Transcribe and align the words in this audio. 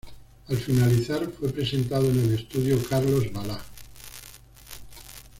Al 0.49 0.57
finalizar, 0.57 1.29
fue 1.29 1.51
presentado 1.53 2.09
en 2.09 2.17
el 2.21 2.33
estudio 2.33 2.81
Carlos 2.89 3.31
Balá. 3.31 3.59